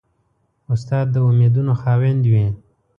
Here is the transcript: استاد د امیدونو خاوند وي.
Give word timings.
استاد 0.73 1.05
د 1.11 1.15
امیدونو 1.29 1.73
خاوند 1.81 2.21
وي. 2.31 2.45